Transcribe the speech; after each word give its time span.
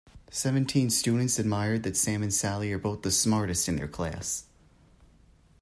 Seventeen 0.31 0.89
students 0.89 1.37
admired 1.37 1.83
that 1.83 1.95
Sam 1.95 2.23
and 2.23 2.33
Sally 2.33 2.73
are 2.73 2.79
both 2.79 3.03
the 3.03 3.11
smartest 3.11 3.69
in 3.69 3.75
their 3.75 3.87
class. 3.87 4.45